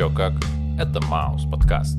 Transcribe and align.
еще 0.00 0.14
как. 0.14 0.32
Это 0.78 0.98
Маус 1.08 1.44
подкаст. 1.44 1.98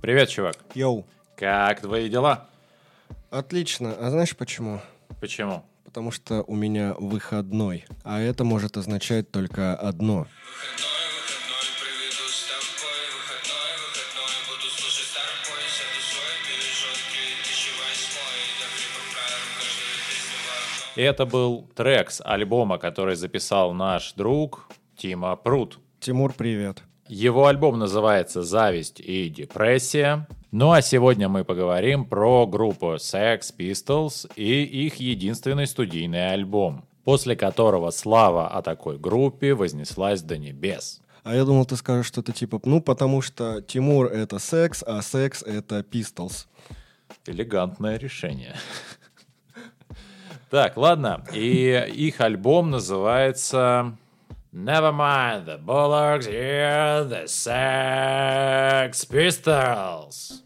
Привет, 0.00 0.28
чувак. 0.28 0.54
Йоу. 0.76 1.04
Как 1.34 1.80
твои 1.80 2.08
дела? 2.08 2.46
Отлично. 3.30 3.96
А 3.98 4.10
знаешь 4.10 4.36
почему? 4.36 4.80
Почему? 5.20 5.64
Потому 5.84 6.12
что 6.12 6.44
у 6.46 6.54
меня 6.54 6.94
выходной. 6.96 7.84
А 8.04 8.20
это 8.20 8.44
может 8.44 8.76
означать 8.76 9.28
только 9.32 9.74
одно. 9.74 10.28
И 10.28 10.90
это 21.00 21.26
был 21.26 21.68
трек 21.74 22.10
с 22.10 22.22
альбома, 22.24 22.78
который 22.78 23.16
записал 23.16 23.72
наш 23.72 24.12
друг 24.12 24.68
Тима 24.96 25.34
Прут. 25.36 25.78
Тимур, 25.98 26.34
привет. 26.34 26.82
Его 27.08 27.46
альбом 27.46 27.78
называется 27.78 28.42
«Зависть 28.42 29.00
и 29.00 29.28
депрессия». 29.28 30.28
Ну 30.52 30.72
а 30.72 30.82
сегодня 30.82 31.28
мы 31.28 31.44
поговорим 31.44 32.04
про 32.04 32.46
группу 32.46 32.94
Sex 32.94 33.40
Pistols 33.56 34.30
и 34.36 34.62
их 34.62 34.96
единственный 34.96 35.66
студийный 35.66 36.32
альбом, 36.32 36.84
после 37.04 37.34
которого 37.34 37.90
слава 37.90 38.48
о 38.48 38.62
такой 38.62 38.98
группе 38.98 39.54
вознеслась 39.54 40.22
до 40.22 40.38
небес. 40.38 41.00
А 41.22 41.34
я 41.34 41.44
думал, 41.44 41.66
ты 41.66 41.76
скажешь 41.76 42.06
что-то 42.06 42.32
типа, 42.32 42.60
ну, 42.64 42.80
потому 42.80 43.22
что 43.22 43.60
Тимур— 43.62 44.06
это 44.12 44.38
секс, 44.38 44.82
а 44.86 45.02
секс— 45.02 45.42
это 45.44 45.80
Pistols. 45.80 46.46
Элегантное 47.26 47.98
решение. 47.98 48.56
Так, 50.50 50.76
ладно. 50.76 51.22
И 51.32 51.86
их 51.94 52.20
альбом 52.20 52.70
называется 52.70 53.96
Never 54.52 54.90
mind 54.92 55.46
the 55.46 55.58
bullocks, 55.64 56.26
here 56.26 57.04
the 57.08 57.26
Sex 57.26 59.06
Pistols. 59.08 60.42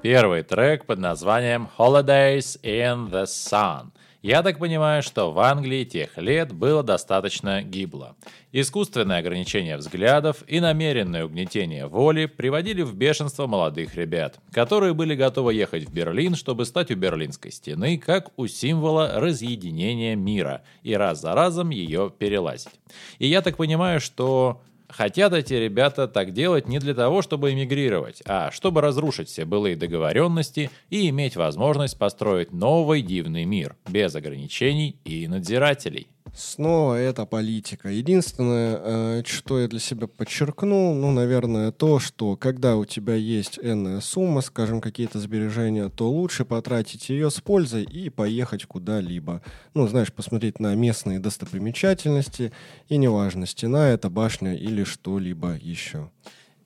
Первый 0.00 0.44
трек 0.44 0.86
под 0.86 1.00
названием 1.00 1.68
Holidays 1.76 2.56
in 2.62 3.10
the 3.10 3.24
Sun– 3.24 3.90
я 4.26 4.42
так 4.42 4.58
понимаю, 4.58 5.04
что 5.04 5.30
в 5.30 5.38
Англии 5.38 5.84
тех 5.84 6.18
лет 6.18 6.52
было 6.52 6.82
достаточно 6.82 7.62
гибло. 7.62 8.16
Искусственное 8.50 9.20
ограничение 9.20 9.76
взглядов 9.76 10.42
и 10.48 10.58
намеренное 10.58 11.24
угнетение 11.24 11.86
воли 11.86 12.26
приводили 12.26 12.82
в 12.82 12.92
бешенство 12.92 13.46
молодых 13.46 13.94
ребят, 13.94 14.40
которые 14.50 14.94
были 14.94 15.14
готовы 15.14 15.54
ехать 15.54 15.84
в 15.84 15.92
Берлин, 15.92 16.34
чтобы 16.34 16.64
стать 16.64 16.90
у 16.90 16.96
Берлинской 16.96 17.52
стены, 17.52 17.98
как 17.98 18.36
у 18.36 18.48
символа 18.48 19.12
разъединения 19.14 20.16
мира, 20.16 20.64
и 20.82 20.94
раз 20.94 21.20
за 21.20 21.32
разом 21.32 21.70
ее 21.70 22.12
перелазить. 22.18 22.80
И 23.20 23.28
я 23.28 23.42
так 23.42 23.56
понимаю, 23.56 24.00
что 24.00 24.60
Хотят 24.88 25.32
эти 25.32 25.54
ребята 25.54 26.06
так 26.06 26.32
делать 26.32 26.68
не 26.68 26.78
для 26.78 26.94
того, 26.94 27.22
чтобы 27.22 27.52
эмигрировать, 27.52 28.22
а 28.26 28.50
чтобы 28.50 28.80
разрушить 28.80 29.28
все 29.28 29.44
былые 29.44 29.76
договоренности 29.76 30.70
и 30.90 31.08
иметь 31.08 31.36
возможность 31.36 31.98
построить 31.98 32.52
новый 32.52 33.02
дивный 33.02 33.44
мир, 33.44 33.76
без 33.88 34.14
ограничений 34.14 34.98
и 35.04 35.26
надзирателей. 35.26 36.08
Снова 36.36 37.00
это 37.00 37.24
политика. 37.24 37.88
Единственное, 37.88 38.78
э, 38.78 39.22
что 39.24 39.58
я 39.58 39.68
для 39.68 39.78
себя 39.78 40.06
подчеркнул, 40.06 40.94
ну, 40.94 41.10
наверное, 41.10 41.72
то, 41.72 41.98
что 41.98 42.36
когда 42.36 42.76
у 42.76 42.84
тебя 42.84 43.14
есть 43.14 43.58
энная 43.62 44.00
сумма, 44.00 44.42
скажем, 44.42 44.82
какие-то 44.82 45.18
сбережения, 45.18 45.88
то 45.88 46.10
лучше 46.10 46.44
потратить 46.44 47.08
ее 47.08 47.30
с 47.30 47.40
пользой 47.40 47.84
и 47.84 48.10
поехать 48.10 48.66
куда-либо. 48.66 49.40
Ну, 49.72 49.88
знаешь, 49.88 50.12
посмотреть 50.12 50.60
на 50.60 50.74
местные 50.74 51.20
достопримечательности, 51.20 52.52
и 52.90 52.98
неважно, 52.98 53.46
стена 53.46 53.88
это 53.88 54.10
башня 54.10 54.54
или 54.54 54.84
что-либо 54.84 55.56
еще. 55.56 56.10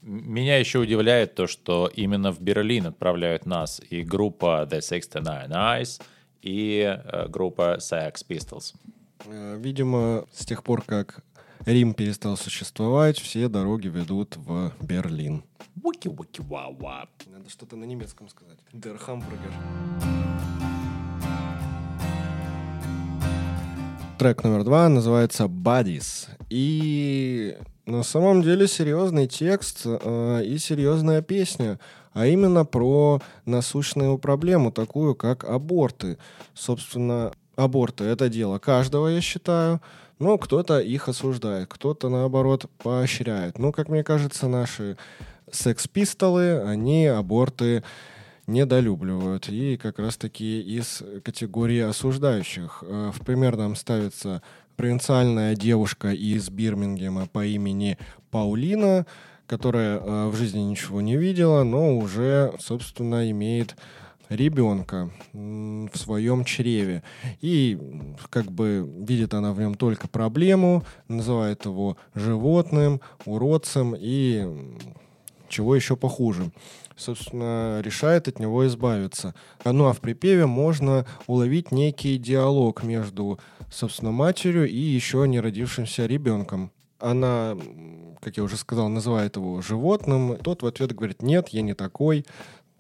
Меня 0.03 0.59
еще 0.59 0.81
удивляет 0.81 1.37
то, 1.37 1.47
что 1.47 1.89
именно 1.95 2.33
в 2.33 2.41
Берлин 2.41 2.87
отправляют 2.87 3.47
нас 3.47 3.81
и 3.89 4.03
группа 4.03 4.67
The 4.69 4.81
69 4.81 5.51
Eyes, 5.51 6.03
и 6.43 6.83
э, 6.83 7.29
группа 7.29 7.77
Sex 7.79 8.15
Pistols. 8.29 8.75
Э, 9.27 9.57
видимо, 9.59 10.25
с 10.33 10.47
тех 10.47 10.63
пор, 10.63 10.83
как 10.83 11.23
Рим 11.67 11.95
перестал 11.95 12.37
существовать, 12.37 13.19
все 13.19 13.49
дороги 13.49 13.89
ведут 13.89 14.37
в 14.37 14.73
Берлин. 14.81 15.45
Надо 17.27 17.49
что-то 17.49 17.77
на 17.77 17.85
немецком 17.85 18.29
сказать. 18.29 18.59
Der 18.73 18.99
Hamburger. 19.07 19.53
Трек 24.19 24.45
номер 24.45 24.65
два 24.65 24.89
называется 24.89 25.45
«Buddies». 25.45 26.29
И 26.51 27.57
на 27.87 28.03
самом 28.03 28.43
деле 28.43 28.69
серьезный 28.69 29.27
текст 29.27 29.83
э, 29.85 30.45
и 30.45 30.59
серьезная 30.59 31.23
песня, 31.23 31.79
а 32.13 32.27
именно 32.27 32.65
про 32.65 33.21
насущную 33.47 34.19
проблему, 34.19 34.73
такую 34.73 35.15
как 35.15 35.45
аборты. 35.45 36.19
Собственно, 36.55 37.33
аборты— 37.61 38.05
это 38.07 38.29
дело 38.29 38.59
каждого, 38.59 39.09
я 39.09 39.21
считаю. 39.21 39.81
Но 40.19 40.37
кто-то 40.37 40.81
их 40.81 41.09
осуждает, 41.09 41.69
кто-то, 41.69 42.09
наоборот, 42.11 42.67
поощряет. 42.83 43.59
Ну, 43.59 43.73
как 43.73 43.89
мне 43.89 44.05
кажется, 44.05 44.49
наши 44.49 44.99
секс-пистолы, 45.51 46.61
они 46.61 47.07
аборты 47.07 47.83
недолюбливают. 48.47 49.49
И 49.49 49.77
как 49.77 49.99
раз-таки 49.99 50.61
из 50.61 51.03
категории 51.25 51.81
осуждающих. 51.81 52.85
Э, 52.87 53.11
в 53.15 53.25
пример 53.25 53.57
нам 53.57 53.77
ставится 53.77 54.43
провинциальная 54.77 55.55
девушка 55.55 56.13
из 56.13 56.51
Бирмингема 56.51 57.27
по 57.27 57.45
имени 57.45 57.97
Паулина, 58.31 59.07
которая 59.47 59.99
э, 59.99 60.29
в 60.29 60.37
жизни 60.37 60.61
ничего 60.61 61.01
не 61.01 61.17
видела, 61.17 61.65
но 61.65 61.97
уже, 61.97 62.55
собственно, 62.59 63.31
имеет 63.31 63.77
ребенка 64.31 65.11
в 65.33 65.91
своем 65.95 66.45
чреве. 66.45 67.03
И 67.43 67.79
как 68.31 68.51
бы 68.51 68.89
видит 69.07 69.35
она 69.35 69.53
в 69.53 69.61
нем 69.61 69.75
только 69.75 70.09
проблему, 70.09 70.85
называет 71.09 71.67
его 71.67 71.99
животным, 72.15 73.01
уродцем 73.27 73.95
и 73.99 74.47
чего 75.49 75.75
еще 75.75 75.97
похуже. 75.97 76.51
Собственно, 76.97 77.81
решает 77.83 78.29
от 78.29 78.39
него 78.39 78.67
избавиться. 78.67 79.35
Ну 79.65 79.87
а 79.87 79.93
в 79.93 80.01
припеве 80.01 80.47
можно 80.47 81.07
уловить 81.27 81.73
некий 81.73 82.19
диалог 82.19 82.83
между, 82.83 83.41
собственно, 83.71 84.13
матерью 84.13 84.69
и 84.69 84.77
еще 84.77 85.27
не 85.27 85.41
родившимся 85.41 86.07
ребенком. 86.07 86.71
Она, 86.99 87.57
как 88.21 88.37
я 88.37 88.43
уже 88.43 88.59
сказал, 88.59 88.91
называет 88.91 89.37
его 89.37 89.63
животным. 89.63 90.37
Тот 90.37 90.63
в 90.63 90.67
ответ 90.67 90.95
говорит, 90.95 91.23
нет, 91.23 91.49
я 91.49 91.63
не 91.63 91.75
такой. 91.75 92.27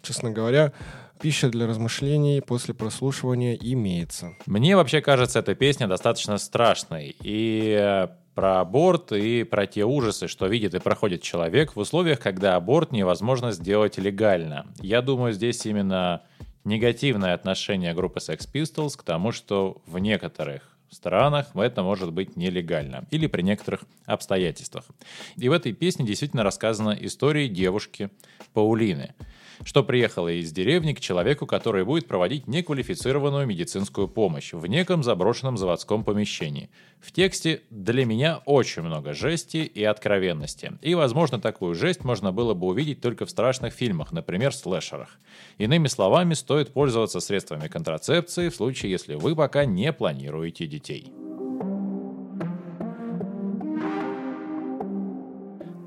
Честно 0.02 0.30
говоря, 0.30 0.72
пища 1.20 1.50
для 1.50 1.66
размышлений 1.66 2.40
после 2.40 2.74
прослушивания 2.74 3.54
имеется. 3.54 4.34
Мне 4.46 4.74
вообще 4.74 5.00
кажется 5.00 5.40
эта 5.40 5.54
песня 5.54 5.86
достаточно 5.86 6.38
страшной. 6.38 7.14
И 7.22 7.76
э, 7.78 8.08
про 8.34 8.60
аборт 8.60 9.12
и 9.12 9.44
про 9.44 9.66
те 9.66 9.84
ужасы, 9.84 10.28
что 10.28 10.46
видит 10.46 10.74
и 10.74 10.80
проходит 10.80 11.22
человек 11.22 11.76
в 11.76 11.78
условиях, 11.78 12.20
когда 12.20 12.56
аборт 12.56 12.90
невозможно 12.92 13.52
сделать 13.52 13.98
легально. 13.98 14.66
Я 14.80 15.02
думаю, 15.02 15.32
здесь 15.32 15.64
именно 15.66 16.22
негативное 16.64 17.34
отношение 17.34 17.94
группы 17.94 18.18
Sex 18.20 18.48
Pistols 18.52 18.96
к 18.96 19.02
тому, 19.02 19.32
что 19.32 19.82
в 19.86 19.98
некоторых 19.98 20.62
странах 20.90 21.48
это 21.54 21.82
может 21.82 22.12
быть 22.12 22.36
нелегально 22.36 23.06
или 23.10 23.26
при 23.26 23.42
некоторых 23.42 23.84
обстоятельствах. 24.06 24.86
И 25.36 25.48
в 25.48 25.52
этой 25.52 25.72
песне 25.72 26.06
действительно 26.06 26.42
рассказана 26.42 26.96
история 26.98 27.46
девушки 27.48 28.08
Паулины– 28.54 29.14
что 29.64 29.82
приехала 29.82 30.28
из 30.28 30.52
деревни 30.52 30.92
к 30.92 31.00
человеку, 31.00 31.46
который 31.46 31.84
будет 31.84 32.06
проводить 32.06 32.46
неквалифицированную 32.46 33.46
медицинскую 33.46 34.08
помощь 34.08 34.52
в 34.52 34.66
неком 34.66 35.02
заброшенном 35.02 35.56
заводском 35.56 36.04
помещении. 36.04 36.70
В 37.00 37.12
тексте 37.12 37.62
для 37.70 38.04
меня 38.04 38.38
очень 38.44 38.82
много 38.82 39.14
жести 39.14 39.58
и 39.58 39.84
откровенности. 39.84 40.72
И, 40.82 40.94
возможно, 40.94 41.40
такую 41.40 41.74
жесть 41.74 42.04
можно 42.04 42.32
было 42.32 42.54
бы 42.54 42.68
увидеть 42.68 43.00
только 43.00 43.26
в 43.26 43.30
страшных 43.30 43.72
фильмах, 43.72 44.12
например, 44.12 44.52
слэшерах. 44.52 45.18
Иными 45.58 45.88
словами, 45.88 46.34
стоит 46.34 46.72
пользоваться 46.72 47.20
средствами 47.20 47.68
контрацепции 47.68 48.48
в 48.48 48.54
случае, 48.54 48.92
если 48.92 49.14
вы 49.14 49.34
пока 49.34 49.64
не 49.64 49.92
планируете 49.92 50.66
детей. 50.66 51.12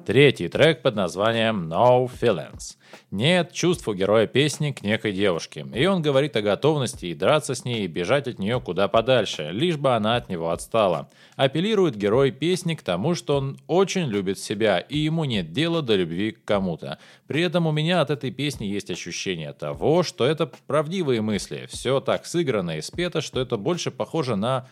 Третий 0.06 0.50
трек 0.50 0.82
под 0.82 0.96
названием 0.96 1.72
No 1.72 2.12
Feelings. 2.12 2.76
Нет 3.10 3.54
чувств 3.54 3.88
у 3.88 3.94
героя 3.94 4.28
песни 4.28 4.72
к 4.72 4.82
некой 4.82 5.14
девушке, 5.14 5.66
и 5.74 5.86
он 5.86 6.02
говорит 6.02 6.36
о 6.36 6.42
готовности 6.42 7.06
и 7.06 7.14
драться 7.16 7.56
с 7.56 7.64
ней, 7.64 7.86
и 7.86 7.88
бежать 7.88 8.28
от 8.28 8.38
нее 8.38 8.60
куда 8.60 8.90
подальше, 8.90 9.52
лишь 9.54 9.78
бы 9.78 9.96
она 9.96 10.18
от 10.18 10.28
него 10.28 10.50
отстала. 10.50 11.10
Апеллирует 11.38 11.96
герой 11.96 12.32
песни 12.32 12.76
к 12.76 12.84
тому, 12.84 13.16
что 13.16 13.38
он 13.38 13.58
очень 13.68 14.08
любит 14.08 14.40
себя, 14.40 14.80
и 14.80 14.98
ему 14.98 15.24
нет 15.24 15.54
дела 15.54 15.82
до 15.82 15.96
любви 15.96 16.32
к 16.32 16.44
кому-то. 16.44 17.00
При 17.28 17.42
этом 17.42 17.66
у 17.66 17.72
меня 17.72 18.02
от 18.02 18.10
этой 18.10 18.32
песни 18.32 18.66
есть 18.66 18.92
ощущение 18.92 19.54
того, 19.54 20.04
что 20.04 20.26
это 20.26 20.52
правдивые 20.68 21.22
мысли, 21.22 21.66
все 21.70 22.02
так 22.02 22.26
сыграно 22.26 22.78
и 22.78 22.82
спето, 22.82 23.22
что 23.22 23.40
это 23.40 23.56
больше 23.56 23.90
похоже 23.90 24.36
на 24.36 24.68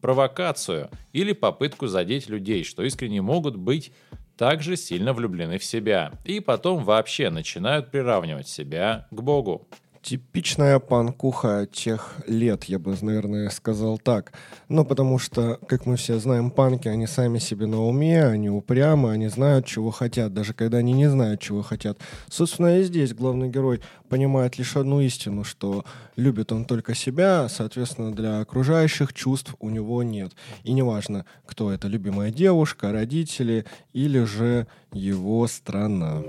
провокацию 0.00 0.90
или 1.12 1.32
попытку 1.32 1.86
задеть 1.86 2.28
людей, 2.28 2.64
что 2.64 2.82
искренне 2.82 3.22
могут 3.22 3.54
быть 3.54 3.92
также 4.42 4.76
сильно 4.76 5.12
влюблены 5.12 5.56
в 5.56 5.62
себя 5.62 6.10
и 6.24 6.40
потом 6.40 6.82
вообще 6.82 7.30
начинают 7.30 7.92
приравнивать 7.92 8.48
себя 8.48 9.06
к 9.12 9.22
Богу. 9.22 9.68
Типичная 10.02 10.80
панкуха 10.80 11.68
тех 11.70 12.16
лет, 12.26 12.64
я 12.64 12.80
бы, 12.80 12.96
наверное, 13.00 13.48
сказал 13.50 13.98
так. 13.98 14.32
Ну, 14.68 14.84
потому 14.84 15.20
что, 15.20 15.60
как 15.68 15.86
мы 15.86 15.94
все 15.94 16.18
знаем, 16.18 16.50
панки, 16.50 16.88
они 16.88 17.06
сами 17.06 17.38
себе 17.38 17.66
на 17.66 17.80
уме, 17.80 18.24
они 18.24 18.50
упрямы, 18.50 19.12
они 19.12 19.28
знают, 19.28 19.64
чего 19.64 19.92
хотят, 19.92 20.34
даже 20.34 20.54
когда 20.54 20.78
они 20.78 20.92
не 20.92 21.08
знают, 21.08 21.40
чего 21.40 21.62
хотят. 21.62 21.98
Собственно, 22.28 22.80
и 22.80 22.82
здесь 22.82 23.14
главный 23.14 23.48
герой 23.48 23.80
понимает 24.08 24.58
лишь 24.58 24.76
одну 24.76 25.00
истину, 25.00 25.44
что 25.44 25.84
любит 26.16 26.50
он 26.50 26.64
только 26.64 26.96
себя, 26.96 27.48
соответственно, 27.48 28.12
для 28.12 28.40
окружающих 28.40 29.12
чувств 29.12 29.54
у 29.60 29.70
него 29.70 30.02
нет. 30.02 30.32
И 30.64 30.72
неважно, 30.72 31.26
кто 31.46 31.70
это, 31.70 31.86
любимая 31.86 32.32
девушка, 32.32 32.90
родители 32.90 33.66
или 33.92 34.24
же 34.24 34.66
его 34.92 35.46
страна. 35.46 36.22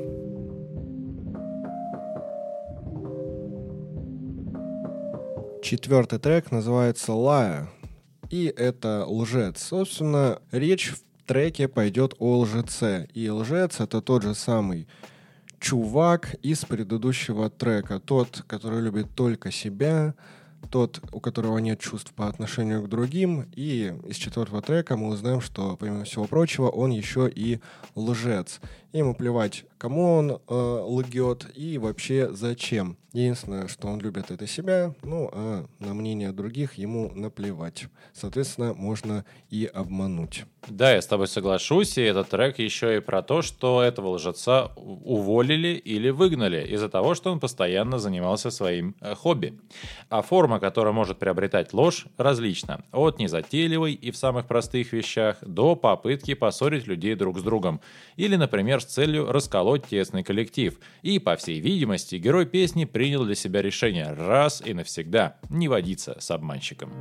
Четвертый 5.63 6.19
трек 6.19 6.51
называется 6.51 7.13
«Лая», 7.13 7.69
и 8.29 8.53
это 8.53 9.05
«Лжец». 9.07 9.63
Собственно, 9.63 10.41
речь 10.51 10.89
в 10.89 11.25
треке 11.25 11.69
пойдет 11.69 12.15
о 12.19 12.39
лжеце, 12.39 13.07
и 13.13 13.29
лжец— 13.29 13.79
это 13.79 14.01
тот 14.01 14.23
же 14.23 14.35
самый 14.35 14.89
чувак 15.61 16.33
из 16.41 16.65
предыдущего 16.65 17.49
трека, 17.49 18.01
тот, 18.01 18.43
который 18.45 18.81
любит 18.81 19.15
только 19.15 19.53
себя, 19.53 20.15
тот, 20.69 20.99
у 21.13 21.21
которого 21.21 21.59
нет 21.59 21.79
чувств 21.79 22.11
по 22.13 22.27
отношению 22.27 22.83
к 22.83 22.89
другим. 22.89 23.49
И 23.55 23.93
из 24.05 24.17
четвертого 24.17 24.61
трека 24.61 24.97
мы 24.97 25.07
узнаем, 25.07 25.39
что, 25.39 25.77
помимо 25.79 26.03
всего 26.03 26.25
прочего, 26.25 26.67
он 26.67 26.91
еще 26.91 27.31
и 27.33 27.61
лжец. 27.95 28.59
Ему 28.93 29.15
плевать, 29.15 29.65
кому 29.79 30.17
он 30.17 30.31
э, 30.31 30.37
лгет 30.47 31.47
и 31.55 31.79
вообще 31.79 32.31
зачем. 32.31 32.95
Единственное, 33.11 33.67
что 33.67 33.89
он 33.89 33.99
любит, 33.99 34.31
это 34.31 34.47
себя, 34.47 34.95
ну 35.03 35.29
а 35.31 35.65
на 35.77 35.93
мнение 35.93 36.31
других 36.31 36.75
ему 36.75 37.11
наплевать. 37.13 37.85
Соответственно, 38.11 38.73
можно 38.73 39.23
и 39.51 39.69
обмануть. 39.71 40.45
Да, 40.67 40.93
я 40.93 41.01
с 41.01 41.05
тобой 41.05 41.27
соглашусь, 41.27 41.97
и 41.97 42.01
этот 42.01 42.29
трек 42.29 42.57
еще 42.57 42.97
и 42.97 43.01
про 43.01 43.21
то, 43.21 43.41
что 43.41 43.83
этого 43.83 44.09
лжеца 44.09 44.71
уволили 44.75 45.75
или 45.75 46.09
выгнали 46.09 46.65
из-за 46.67 46.89
того, 46.89 47.13
что 47.13 47.31
он 47.31 47.39
постоянно 47.39 47.99
занимался 47.99 48.49
своим 48.49 48.95
э, 49.01 49.13
хобби. 49.13 49.59
А 50.09 50.21
форма, 50.21 50.59
которая 50.59 50.93
может 50.93 51.19
приобретать 51.19 51.73
ложь, 51.73 52.07
различна. 52.17 52.83
От 52.91 53.19
незатейливой 53.19 53.93
и 53.93 54.11
в 54.11 54.17
самых 54.17 54.47
простых 54.47 54.93
вещах 54.93 55.37
до 55.41 55.75
попытки 55.75 56.33
поссорить 56.33 56.87
людей 56.87 57.15
друг 57.15 57.37
с 57.37 57.43
другом. 57.43 57.81
Или, 58.15 58.37
например, 58.37 58.81
с 58.83 58.93
целью 58.93 59.31
расколоть 59.31 59.87
тесный 59.87 60.23
коллектив. 60.23 60.77
И, 61.01 61.19
по 61.19 61.35
всей 61.35 61.59
видимости, 61.59 62.15
герой 62.15 62.45
песни 62.45 62.85
принял 62.85 63.25
для 63.25 63.35
себя 63.35 63.61
решение 63.61 64.13
раз 64.13 64.61
и 64.63 64.73
навсегда 64.73 65.37
не 65.49 65.67
водиться 65.67 66.15
с 66.19 66.29
обманщиком. 66.31 66.91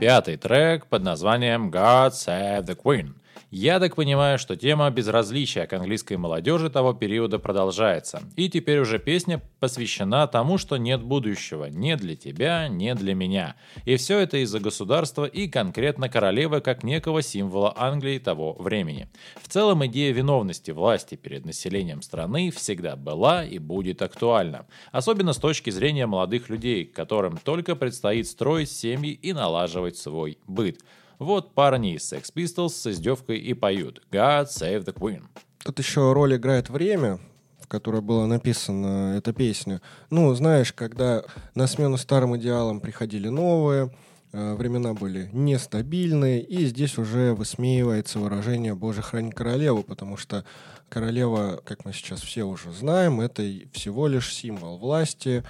Пятый 0.00 0.36
трек 0.36 0.86
под 0.86 1.02
названием 1.02 1.70
God 1.70 2.12
Save 2.12 2.64
the 2.64 2.76
Queen– 2.80 3.14
я 3.58 3.80
так 3.80 3.96
понимаю, 3.96 4.38
что 4.38 4.54
тема 4.54 4.90
безразличия 4.90 5.66
к 5.66 5.72
английской 5.72 6.18
молодежи 6.18 6.68
того 6.68 6.92
периода 6.92 7.38
продолжается. 7.38 8.20
И 8.36 8.50
теперь 8.50 8.80
уже 8.80 8.98
песня 8.98 9.40
посвящена 9.60 10.26
тому, 10.26 10.58
что 10.58 10.76
нет 10.76 11.02
будущего. 11.02 11.64
Не 11.64 11.96
для 11.96 12.16
тебя, 12.16 12.68
не 12.68 12.94
для 12.94 13.14
меня. 13.14 13.56
И 13.86 13.96
все 13.96 14.18
это 14.18 14.36
из-за 14.44 14.60
государства 14.60 15.24
и 15.24 15.48
конкретно 15.48 16.10
королевы 16.10 16.60
как 16.60 16.84
некого 16.84 17.22
символа 17.22 17.72
Англии 17.74 18.18
того 18.18 18.52
времени. 18.58 19.08
В 19.40 19.48
целом 19.48 19.86
идея 19.86 20.12
виновности 20.12 20.70
власти 20.70 21.14
перед 21.14 21.46
населением 21.46 22.02
страны 22.02 22.50
всегда 22.50 22.94
была 22.94 23.42
и 23.42 23.58
будет 23.58 24.02
актуальна. 24.02 24.66
Особенно 24.92 25.32
с 25.32 25.38
точки 25.38 25.70
зрения 25.70 26.04
молодых 26.04 26.50
людей, 26.50 26.84
которым 26.84 27.38
только 27.38 27.74
предстоит 27.74 28.26
строить 28.26 28.70
семьи 28.70 29.12
и 29.12 29.32
налаживать 29.32 29.96
свой 29.96 30.36
быт. 30.46 30.82
Вот 31.18 31.54
парни 31.54 31.94
из 31.94 32.12
Sex 32.12 32.30
Pistols 32.34 32.68
с 32.70 32.86
издевкой 32.86 33.38
и 33.38 33.54
поют 33.54 34.02
«God 34.10 34.48
Save 34.48 34.84
the 34.84 34.92
Queen». 34.92 35.22
Тут 35.64 35.78
еще 35.78 36.12
роль 36.12 36.36
играет 36.36 36.68
время, 36.68 37.18
в 37.58 37.66
которой 37.68 38.02
была 38.02 38.26
написана 38.26 39.16
эта 39.16 39.32
песня. 39.32 39.80
Ну, 40.10 40.34
знаешь, 40.34 40.74
когда 40.74 41.24
на 41.54 41.66
смену 41.66 41.96
старым 41.96 42.36
идеалам 42.36 42.80
приходили 42.80 43.28
новые, 43.28 43.90
э, 44.32 44.54
времена 44.56 44.92
были 44.92 45.30
нестабильные, 45.32 46.42
и 46.42 46.66
здесь 46.66 46.98
уже 46.98 47.32
высмеивается 47.32 48.18
выражение 48.18 48.74
«Боже, 48.74 49.00
храни 49.00 49.30
королеву», 49.30 49.82
потому 49.84 50.18
что 50.18 50.44
королева, 50.90 51.62
как 51.64 51.86
мы 51.86 51.94
сейчас 51.94 52.20
все 52.20 52.44
уже 52.44 52.72
знаем, 52.72 53.22
это 53.22 53.42
всего 53.72 54.06
лишь 54.06 54.34
символ 54.34 54.76
власти, 54.76 55.44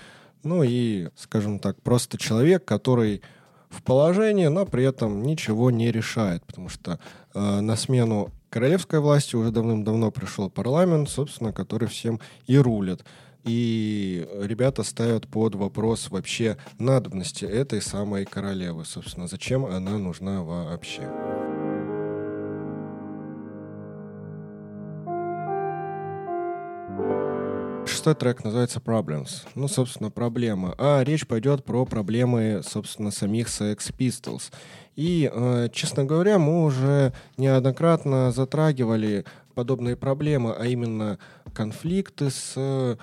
ну 0.45 0.63
и, 0.63 1.09
скажем 1.17 1.59
так, 1.59 1.83
просто 1.83 2.19
человек, 2.19 2.65
который 2.65 3.21
в 3.69 3.83
положении, 3.83 4.47
но 4.47 4.67
при 4.67 4.85
этом 4.85 5.23
ничего 5.23 5.71
не 5.71 5.91
решает, 5.91 6.45
потому 6.45 6.69
что 6.69 6.99
э, 7.35 7.61
на 7.61 7.77
смену 7.77 8.31
королевской 8.51 9.01
власти 9.01 9.37
уже 9.37 9.51
давным-давно 9.51 10.11
пришел 10.11 10.51
парламент, 10.51 11.09
собственно, 11.09 11.53
который 11.53 11.89
всем 11.89 12.21
и 12.47 12.57
рулит. 12.57 13.05
И 13.45 14.27
ребята 14.41 14.83
ставят 14.83 15.29
под 15.29 15.55
вопрос 15.55 16.11
вообще 16.11 16.57
надобности 16.79 17.45
этой 17.45 17.81
самой 17.81 18.25
королевы, 18.25 18.85
собственно, 18.85 19.29
зачем 19.29 19.65
она 19.65 19.99
нужна 19.99 20.43
вообще. 20.43 21.46
Шестой 28.07 28.21
трек 28.21 28.45
называется 28.45 28.79
Problems. 28.79 29.49
Ну, 29.57 29.67
собственно, 29.67 30.13
проблема. 30.13 30.77
А 30.79 31.03
речь 31.03 31.27
пойдет 31.27 31.65
про 31.65 31.85
проблемы, 31.85 32.61
собственно, 32.65 33.11
самих 33.11 33.49
Sex 33.49 33.79
Pistols. 33.99 34.53
И, 34.95 35.29
э, 35.29 35.69
честно 35.73 36.05
говоря, 36.05 36.39
мы 36.39 36.63
уже 36.63 37.13
неоднократно 37.37 38.31
затрагивали 38.31 39.25
подобные 39.57 39.97
проблемы, 39.97 40.55
а 40.57 40.67
именно 40.67 41.19
конфликты 41.53 42.31
с 42.31 42.97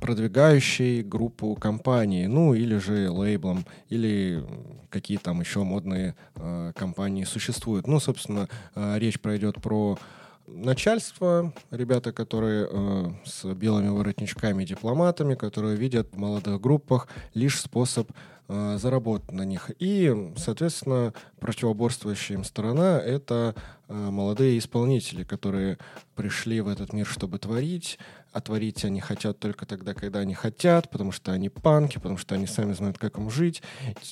продвигающей 0.00 1.02
группу 1.02 1.54
компании, 1.54 2.24
ну 2.24 2.54
или 2.54 2.78
же 2.78 3.10
лейблом, 3.10 3.66
или 3.90 4.42
какие 4.88 5.18
там 5.18 5.40
еще 5.40 5.64
модные 5.64 6.14
э, 6.36 6.72
компании 6.74 7.24
существуют. 7.24 7.86
Ну, 7.86 8.00
собственно, 8.00 8.48
э, 8.74 8.98
речь 8.98 9.20
пройдет 9.20 9.60
про 9.60 9.98
начальство, 10.46 11.52
ребята, 11.70 12.12
которые 12.12 12.68
э, 12.70 13.04
с 13.24 13.44
белыми 13.54 13.88
воротничками, 13.88 14.64
дипломатами, 14.64 15.34
которые 15.34 15.76
видят 15.76 16.08
в 16.12 16.18
молодых 16.18 16.60
группах 16.60 17.08
лишь 17.34 17.60
способ 17.60 18.10
э, 18.48 18.78
заработать 18.80 19.32
на 19.32 19.42
них. 19.42 19.70
И, 19.78 20.32
соответственно, 20.36 21.12
противоборствующая 21.40 22.36
им 22.36 22.44
сторона— 22.44 23.00
это 23.04 23.54
э, 23.88 23.94
молодые 23.94 24.58
исполнители, 24.58 25.24
которые 25.24 25.78
пришли 26.14 26.60
в 26.60 26.68
этот 26.68 26.92
мир, 26.92 27.06
чтобы 27.06 27.38
творить, 27.38 27.98
а 28.36 28.86
они 28.86 29.00
хотят 29.00 29.38
только 29.38 29.64
тогда, 29.64 29.94
когда 29.94 30.18
они 30.18 30.34
хотят, 30.34 30.90
потому 30.90 31.10
что 31.10 31.32
они 31.32 31.48
панки, 31.48 31.96
потому 31.96 32.18
что 32.18 32.34
они 32.34 32.46
сами 32.46 32.74
знают, 32.74 32.98
как 32.98 33.16
им 33.16 33.30
жить. 33.30 33.62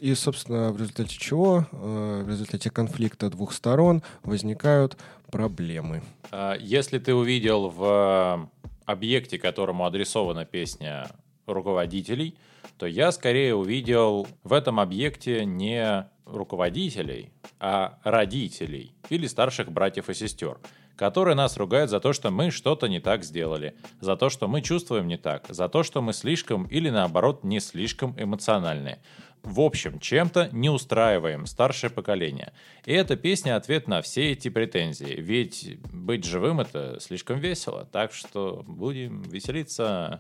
И, 0.01 0.15
собственно, 0.15 0.73
в 0.73 0.79
результате 0.79 1.17
чего, 1.19 1.67
э, 1.71 2.23
в 2.25 2.29
результате 2.29 2.71
конфликта 2.71 3.29
двух 3.29 3.53
сторон 3.53 4.03
возникают 4.23 4.97
проблемы. 5.31 6.03
А, 6.31 6.57
если 6.59 6.99
ты 6.99 7.15
увидел 7.15 7.69
в 7.69 8.49
объекте, 8.87 9.39
которому 9.39 9.85
адресована 9.85 10.47
песня 10.47 11.11
руководителей, 11.47 12.37
то 12.79 12.87
я 12.87 13.13
скорее 13.13 13.55
увидел 13.55 14.27
в 14.43 14.55
этом 14.55 14.81
объекте 14.81 15.45
не 15.45 16.09
руководителей, 16.25 17.31
а 17.61 17.99
родителей 18.05 18.95
или 19.11 19.27
старших 19.27 19.71
братьев 19.71 20.09
и 20.09 20.15
сестер 20.15 20.59
которые 20.97 21.35
нас 21.35 21.57
ругают 21.57 21.91
за 21.91 22.01
то, 22.01 22.13
что 22.13 22.31
мы 22.31 22.51
что-то 22.51 22.87
не 22.89 23.01
так 23.01 23.25
сделали, 23.25 23.75
за 24.01 24.17
то, 24.17 24.31
что 24.31 24.49
мы 24.49 24.63
чувствуем 24.63 25.09
не 25.09 25.17
так, 25.17 25.47
за 25.49 25.69
то, 25.69 25.83
что 25.83 26.03
мы 26.03 26.13
слишком 26.13 26.65
или 26.67 26.91
наоборот 26.91 27.45
не 27.45 27.61
слишком 27.61 28.15
эмоциональные. 28.19 28.99
в 29.45 29.61
общем, 29.61 29.99
чем-то 29.99 30.49
не 30.53 30.71
устраиваем 30.71 31.47
старшее 31.47 31.91
поколение. 31.91 32.53
И 32.87 32.93
эта 32.93 33.15
песня 33.15 33.57
ответ 33.57 33.87
на 33.89 34.01
все 34.01 34.33
эти 34.33 34.49
претензии. 34.49 35.17
Ведь 35.19 35.79
быть 35.93 36.25
живым 36.25 36.61
это 36.61 36.99
слишком 36.99 37.39
весело. 37.39 37.87
Так 37.93 38.13
что 38.13 38.65
будем 38.67 39.23
веселиться. 39.23 40.19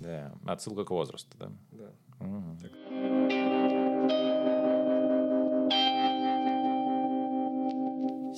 Да, 0.00 0.32
отсылка 0.46 0.84
к 0.84 0.90
возрасту, 0.90 1.36
да. 1.38 1.50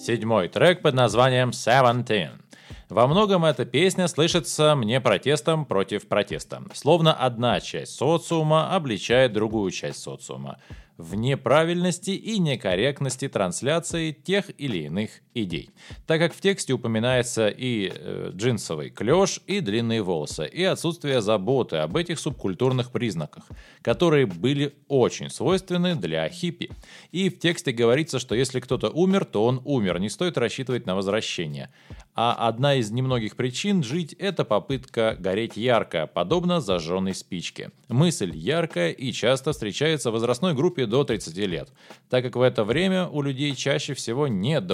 Седьмой 0.00 0.48
трек 0.48 0.80
под 0.80 0.94
названием 0.94 1.50
Seventeen. 1.50 2.40
Во 2.88 3.06
многом 3.06 3.44
эта 3.44 3.66
песня 3.66 4.08
слышится 4.08 4.74
мне 4.74 4.98
протестом 4.98 5.66
против 5.66 6.08
протеста. 6.08 6.62
Словно 6.72 7.12
одна 7.12 7.60
часть 7.60 7.96
социума 7.96 8.74
обличает 8.74 9.34
другую 9.34 9.70
часть 9.72 10.00
социума 10.00 10.58
в 10.96 11.16
неправильности 11.16 12.12
и 12.12 12.38
некорректности 12.38 13.28
трансляции 13.28 14.12
тех 14.12 14.46
или 14.58 14.84
иных 14.84 15.10
идей, 15.34 15.70
так 16.06 16.20
как 16.20 16.34
в 16.34 16.40
тексте 16.40 16.72
упоминается 16.72 17.48
и 17.48 17.92
э, 17.94 18.30
джинсовый 18.34 18.90
клеш, 18.90 19.40
и 19.46 19.60
длинные 19.60 20.02
волосы, 20.02 20.46
и 20.46 20.62
отсутствие 20.64 21.20
заботы 21.20 21.76
об 21.76 21.96
этих 21.96 22.18
субкультурных 22.18 22.90
признаках, 22.90 23.44
которые 23.82 24.26
были 24.26 24.74
очень 24.88 25.30
свойственны 25.30 25.94
для 25.94 26.28
хиппи. 26.28 26.70
И 27.12 27.28
в 27.28 27.38
тексте 27.38 27.72
говорится, 27.72 28.18
что 28.18 28.34
если 28.34 28.60
кто-то 28.60 28.90
умер, 28.90 29.24
то 29.24 29.44
он 29.44 29.60
умер, 29.64 30.00
не 30.00 30.08
стоит 30.08 30.36
рассчитывать 30.36 30.86
на 30.86 30.94
возвращение. 30.94 31.70
А 32.14 32.48
одна 32.48 32.74
из 32.74 32.90
немногих 32.90 33.36
причин 33.36 33.82
жить– 33.82 34.12
это 34.18 34.44
попытка 34.44 35.16
гореть 35.18 35.56
ярко, 35.56 36.06
подобно 36.06 36.60
зажженной 36.60 37.14
спичке. 37.14 37.70
Мысль 37.88 38.32
яркая 38.34 38.90
и 38.90 39.12
часто 39.12 39.52
встречается 39.52 40.10
в 40.10 40.14
возрастной 40.14 40.54
группе 40.54 40.86
до 40.86 41.04
30 41.04 41.36
лет, 41.38 41.70
так 42.08 42.24
как 42.24 42.36
в 42.36 42.42
это 42.42 42.64
время 42.64 43.06
у 43.06 43.22
людей 43.22 43.54
чаще 43.54 43.94
всего 43.94 44.26
нет 44.28 44.66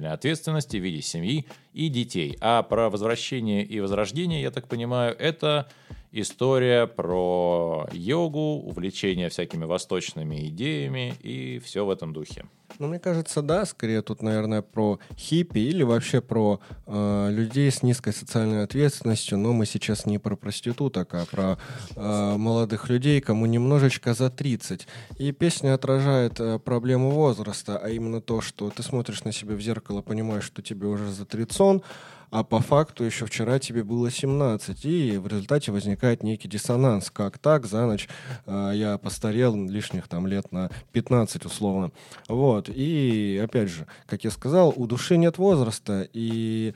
дополнительной 0.00 0.12
ответственности 0.12 0.76
в 0.76 0.82
виде 0.82 1.02
семьи 1.02 1.46
и 1.72 1.88
детей. 1.88 2.36
А 2.40 2.62
про 2.62 2.90
возвращение 2.90 3.64
и 3.64 3.80
возрождение, 3.80 4.42
я 4.42 4.50
так 4.50 4.66
понимаю, 4.66 5.14
это 5.18 5.68
история 6.12 6.86
про 6.86 7.86
йогу, 7.92 8.62
увлечение 8.64 9.28
всякими 9.28 9.64
восточными 9.64 10.48
идеями 10.48 11.14
и 11.20 11.58
все 11.58 11.84
в 11.84 11.90
этом 11.90 12.12
духе. 12.12 12.44
Ну, 12.78 12.86
мне 12.86 12.98
кажется, 12.98 13.42
да, 13.42 13.64
скорее 13.66 14.00
тут, 14.00 14.22
наверное, 14.22 14.62
про 14.62 15.00
хиппи 15.16 15.58
или 15.58 15.82
вообще 15.82 16.20
про 16.20 16.60
э, 16.86 17.28
людей 17.30 17.70
с 17.70 17.82
низкой 17.82 18.12
социальной 18.12 18.62
ответственностью, 18.62 19.38
но 19.38 19.52
мы 19.52 19.66
сейчас 19.66 20.06
не 20.06 20.18
про 20.18 20.36
проституток, 20.36 21.14
а 21.14 21.26
про 21.26 21.58
э, 21.96 22.36
молодых 22.36 22.88
людей, 22.88 23.20
кому 23.20 23.46
немножечко 23.46 24.14
за 24.14 24.30
30. 24.30 24.86
И 25.18 25.32
песня 25.32 25.74
отражает 25.74 26.40
э, 26.40 26.58
проблему 26.58 27.10
возраста, 27.10 27.78
а 27.78 27.88
именно 27.90 28.20
то, 28.20 28.40
что 28.40 28.70
ты 28.70 28.82
смотришь 28.82 29.24
на 29.24 29.32
себя 29.32 29.54
в 29.56 29.60
зеркало, 29.60 30.00
понимаешь, 30.00 30.44
что 30.44 30.62
тебе 30.62 30.86
уже 30.86 31.10
за 31.10 31.26
30, 31.26 31.82
а 32.30 32.44
по 32.44 32.60
факту 32.60 33.04
еще 33.04 33.26
вчера 33.26 33.58
тебе 33.58 33.84
было 33.84 34.10
17, 34.10 34.84
и 34.84 35.18
в 35.18 35.26
результате 35.26 35.72
возникает 35.72 36.22
некий 36.22 36.48
диссонанс. 36.48 37.10
Как 37.10 37.38
так, 37.38 37.66
за 37.66 37.86
ночь 37.86 38.08
э, 38.46 38.72
я 38.74 38.98
постарел 38.98 39.56
лишних 39.56 40.08
там 40.08 40.26
лет 40.26 40.52
на 40.52 40.70
15 40.92 41.44
условно. 41.44 41.90
Вот, 42.28 42.68
и 42.68 43.40
опять 43.42 43.68
же, 43.68 43.86
как 44.06 44.24
я 44.24 44.30
сказал, 44.30 44.72
у 44.76 44.86
души 44.86 45.16
нет 45.16 45.38
возраста, 45.38 46.08
и 46.12 46.74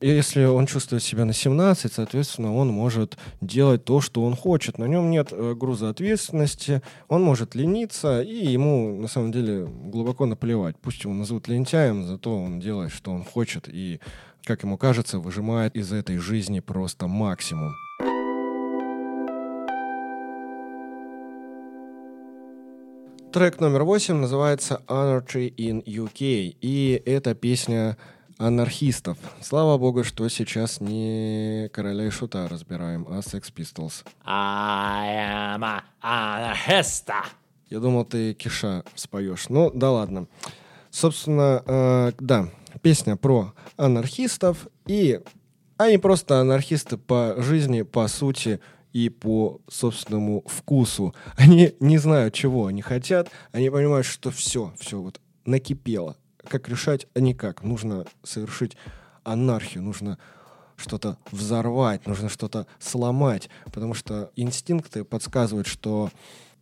если 0.00 0.44
он 0.44 0.66
чувствует 0.66 1.02
себя 1.02 1.24
на 1.24 1.32
17, 1.32 1.92
соответственно, 1.92 2.54
он 2.54 2.68
может 2.68 3.16
делать 3.40 3.84
то, 3.84 4.02
что 4.02 4.24
он 4.24 4.36
хочет. 4.36 4.76
На 4.76 4.84
нем 4.84 5.10
нет 5.10 5.28
э, 5.32 5.54
груза 5.54 5.88
ответственности, 5.88 6.82
он 7.08 7.22
может 7.22 7.54
лениться, 7.54 8.20
и 8.20 8.46
ему, 8.46 9.00
на 9.00 9.08
самом 9.08 9.32
деле, 9.32 9.66
глубоко 9.66 10.26
наплевать. 10.26 10.76
Пусть 10.80 11.02
его 11.04 11.14
назовут 11.14 11.48
лентяем, 11.48 12.04
зато 12.04 12.36
он 12.36 12.60
делает, 12.60 12.92
что 12.92 13.10
он 13.10 13.24
хочет, 13.24 13.68
и 13.68 14.00
как 14.46 14.62
ему 14.62 14.78
кажется, 14.78 15.18
выжимает 15.18 15.74
из 15.74 15.92
этой 15.92 16.18
жизни 16.18 16.60
просто 16.60 17.08
максимум. 17.08 17.74
Трек 23.32 23.60
номер 23.60 23.82
восемь 23.82 24.14
называется 24.14 24.82
Anarchy 24.86 25.52
in 25.56 25.84
UK, 25.84 26.56
и 26.60 27.02
это 27.04 27.34
песня 27.34 27.98
анархистов. 28.38 29.18
Слава 29.42 29.78
богу, 29.78 30.04
что 30.04 30.28
сейчас 30.28 30.80
не 30.80 31.68
короля 31.72 32.06
и 32.06 32.10
шута 32.10 32.48
разбираем, 32.48 33.04
а 33.08 33.18
Sex 33.18 33.52
Pistols. 33.52 34.06
I 34.24 35.56
am 35.56 35.64
a 35.64 35.82
anarchista. 36.00 37.24
Я 37.68 37.80
думал, 37.80 38.04
ты 38.04 38.32
Киша 38.32 38.84
споешь. 38.94 39.48
Ну, 39.48 39.72
да 39.74 39.90
ладно. 39.90 40.28
Собственно, 40.90 41.62
э, 41.66 42.12
да, 42.20 42.48
песня 42.82 43.16
про 43.16 43.54
анархистов, 43.76 44.68
и 44.86 45.20
они 45.76 45.98
просто 45.98 46.40
анархисты 46.40 46.96
по 46.96 47.34
жизни, 47.38 47.82
по 47.82 48.08
сути 48.08 48.60
и 48.92 49.08
по 49.08 49.60
собственному 49.68 50.42
вкусу. 50.46 51.14
Они 51.36 51.74
не 51.80 51.98
знают, 51.98 52.34
чего 52.34 52.66
они 52.66 52.82
хотят, 52.82 53.30
они 53.52 53.68
понимают, 53.70 54.06
что 54.06 54.30
все, 54.30 54.72
все 54.78 55.00
вот 55.00 55.20
накипело. 55.44 56.16
Как 56.48 56.68
решать, 56.68 57.06
а 57.14 57.20
никак. 57.20 57.62
Нужно 57.62 58.06
совершить 58.22 58.76
анархию, 59.24 59.82
нужно 59.82 60.18
что-то 60.76 61.18
взорвать, 61.30 62.06
нужно 62.06 62.28
что-то 62.28 62.66
сломать, 62.78 63.50
потому 63.64 63.94
что 63.94 64.30
инстинкты 64.36 65.04
подсказывают, 65.04 65.66
что 65.66 66.10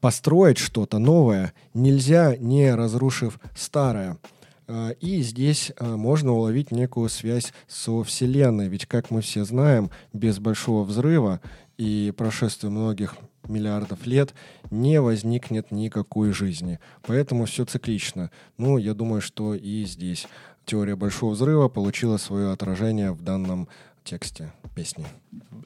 построить 0.00 0.58
что-то 0.58 0.98
новое 0.98 1.52
нельзя, 1.72 2.36
не 2.36 2.74
разрушив 2.74 3.38
старое. 3.56 4.18
А, 4.66 4.90
и 4.90 5.22
здесь 5.22 5.72
а, 5.76 5.96
можно 5.96 6.32
уловить 6.32 6.70
некую 6.70 7.08
связь 7.08 7.52
со 7.66 8.02
Вселенной. 8.02 8.68
Ведь, 8.68 8.86
как 8.86 9.10
мы 9.10 9.20
все 9.20 9.44
знаем, 9.44 9.90
без 10.12 10.38
большого 10.38 10.84
взрыва 10.84 11.40
и 11.76 12.12
прошествия 12.16 12.70
многих 12.70 13.16
миллиардов 13.48 14.06
лет 14.06 14.34
не 14.70 15.00
возникнет 15.00 15.70
никакой 15.70 16.32
жизни. 16.32 16.78
Поэтому 17.02 17.44
все 17.44 17.64
циклично. 17.64 18.30
Ну, 18.56 18.78
я 18.78 18.94
думаю, 18.94 19.20
что 19.20 19.54
и 19.54 19.84
здесь 19.84 20.26
теория 20.64 20.96
большого 20.96 21.32
взрыва 21.32 21.68
получила 21.68 22.16
свое 22.16 22.50
отражение 22.50 23.12
в 23.12 23.22
данном 23.22 23.68
тексте 24.04 24.52
песни. 24.74 25.06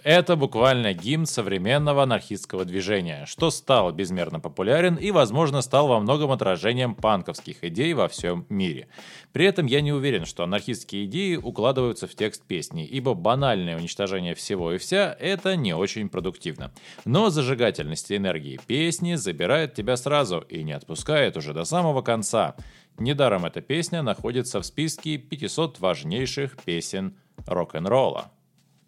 Это 0.04 0.37
буквально 0.37 0.92
гимн 0.92 1.26
современного 1.26 2.04
анархистского 2.04 2.64
движения, 2.64 3.26
что 3.26 3.50
стал 3.50 3.90
безмерно 3.92 4.38
популярен 4.38 4.95
и, 4.95 5.11
возможно, 5.11 5.61
стал 5.61 5.88
во 5.88 5.99
многом 5.99 6.30
отражением 6.30 6.95
панковских 6.95 7.64
идей 7.64 7.95
во 7.95 8.09
всем 8.09 8.47
мире. 8.49 8.88
При 9.33 9.45
этом 9.45 9.66
я 9.66 9.80
не 9.80 9.92
уверен, 9.92 10.25
что 10.25 10.45
анархистские 10.45 11.07
идеи 11.07 11.37
укладываются 11.37 12.07
в 12.07 12.14
текст 12.14 12.45
песни, 12.45 12.87
ибо 12.87 13.14
банальное 13.14 13.76
уничтожение 13.76 14.35
всего 14.35 14.73
и 14.73 14.78
вся– 14.78 15.16
это 15.21 15.57
не 15.57 15.75
очень 15.75 16.09
продуктивно. 16.09 16.73
Но 17.04 17.30
зажигательность 17.30 18.12
энергии 18.12 18.61
песни 18.66 19.14
забирает 19.14 19.75
тебя 19.75 19.97
сразу 19.97 20.40
и 20.40 20.62
не 20.62 20.73
отпускает 20.73 21.37
уже 21.37 21.54
до 21.54 21.64
самого 21.64 22.02
конца. 22.02 22.54
Недаром 22.99 23.47
эта 23.47 23.61
песня 23.61 24.02
находится 24.02 24.61
в 24.61 24.66
списке 24.66 25.18
500 25.18 25.80
важнейших 25.80 26.57
песен 26.64 27.16
рок-н-ролла. 27.49 28.31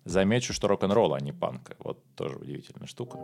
Замечу, 0.05 0.53
что 0.53 0.69
рок-н-ролл, 0.69 1.15
а 1.15 1.21
не 1.21 1.33
панк. 1.33 1.77
Вот 1.79 2.03
тоже 2.15 2.37
удивительная 2.37 2.87
штука. 2.87 3.19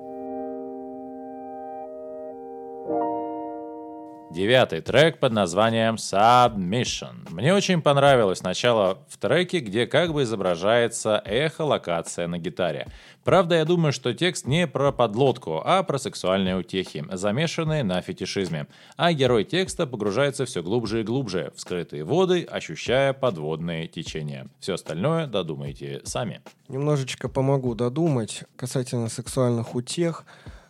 Девятый 4.28 4.80
трек 4.80 5.18
под 5.18 5.32
названием 5.32 5.94
Submission. 5.94 7.30
Мне 7.30 7.54
очень 7.54 7.80
понравилось 7.80 8.42
начало 8.42 8.98
в 9.08 9.18
треке, 9.18 9.60
где 9.60 9.86
как 9.86 10.12
бы 10.12 10.24
изображается 10.24 11.22
эхо-локация 11.24 12.26
на 12.26 12.38
гитаре. 12.38 12.88
Правда, 13.24 13.54
я 13.54 13.64
думаю, 13.64 13.92
что 13.92 14.12
текст 14.12 14.46
не 14.46 14.66
про 14.66 14.90
подлодку, 14.90 15.62
а 15.64 15.82
про 15.84 15.98
сексуальные 15.98 16.56
утехи, 16.56 17.04
замешанные 17.12 17.84
на 17.84 18.00
фетишизме. 18.02 18.66
А 18.96 19.12
герой 19.12 19.44
текста 19.44 19.86
погружается 19.86 20.44
все 20.44 20.62
глубже 20.62 21.00
и 21.00 21.04
глубже 21.04 21.52
в 21.54 21.60
скрытые 21.60 22.02
воды, 22.02 22.42
ощущая 22.42 23.12
подводные 23.12 23.86
течения. 23.86 24.48
Все 24.58 24.74
остальное 24.74 25.28
додумайте 25.28 26.02
сами. 26.04 26.42
Немножечко 26.68 27.28
помогу 27.28 27.76
додумать 27.76 28.42
касательно 28.56 29.08
сексуальных 29.08 29.76
утех. 29.76 30.24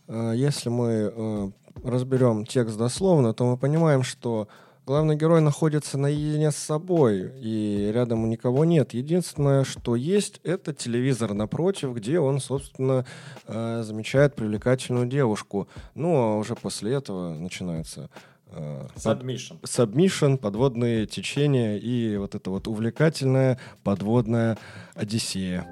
Э, 0.08 0.32
если 0.36 0.68
мы 0.68 1.12
э, 1.14 1.50
разберем 1.84 2.44
текст 2.44 2.76
дословно, 2.76 3.32
то 3.34 3.44
мы 3.44 3.56
понимаем, 3.56 4.02
что 4.02 4.48
главный 4.86 5.16
герой 5.16 5.40
находится 5.40 5.98
наедине 5.98 6.50
с 6.50 6.56
собой, 6.56 7.32
и 7.40 7.90
рядом 7.92 8.28
никого 8.30 8.64
нет. 8.64 8.94
Единственное, 8.94 9.64
что 9.64 9.96
есть, 9.96 10.40
это 10.44 10.72
телевизор 10.72 11.34
напротив, 11.34 11.94
где 11.94 12.20
он, 12.20 12.40
собственно, 12.40 13.04
э, 13.46 13.82
замечает 13.82 14.34
привлекательную 14.34 15.06
девушку. 15.06 15.68
Ну, 15.94 16.16
а 16.16 16.36
уже 16.36 16.54
после 16.54 16.94
этого 16.94 17.34
начинается 17.34 18.08
Submission. 18.54 19.60
Submission, 19.62 20.38
подводные 20.38 21.06
течения 21.06 21.76
и 21.76 22.16
вот 22.16 22.34
это 22.34 22.50
вот 22.50 22.68
увлекательная 22.68 23.58
подводная 23.82 24.56
Одиссея. 24.94 25.66